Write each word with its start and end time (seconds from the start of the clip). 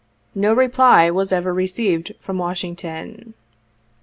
No 0.33 0.51
reply 0.51 1.11
was 1.11 1.31
ever 1.31 1.53
received 1.53 2.15
from 2.19 2.39
"Washington. 2.39 3.35